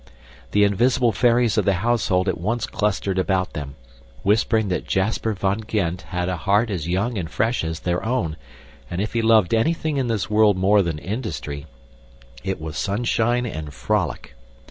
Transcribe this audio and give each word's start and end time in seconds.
The 0.49 0.63
invisible 0.63 1.11
fairies 1.11 1.59
of 1.59 1.65
the 1.65 1.75
household 1.85 2.27
at 2.27 2.39
once 2.39 2.65
clustered 2.65 3.19
about 3.19 3.53
them, 3.53 3.75
whispering 4.23 4.69
that 4.69 4.87
Jasper 4.87 5.33
van 5.33 5.61
Gend 5.67 6.01
had 6.07 6.27
a 6.27 6.37
heart 6.37 6.71
as 6.71 6.87
young 6.87 7.19
and 7.19 7.29
fresh 7.29 7.63
as 7.63 7.81
their 7.81 8.03
own, 8.03 8.35
and 8.89 8.99
if 8.99 9.13
he 9.13 9.21
loved 9.21 9.53
anything 9.53 9.97
in 9.97 10.07
this 10.07 10.27
world 10.27 10.57
more 10.57 10.81
than 10.81 10.97
industry, 10.97 11.67
it 12.43 12.59
was 12.59 12.77
sunshine 12.79 13.45
and 13.45 13.75
frolic. 13.75 14.35